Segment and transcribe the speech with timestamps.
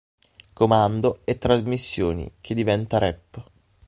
[0.53, 3.43] Comando e Trasmissioni, che diventa Rep.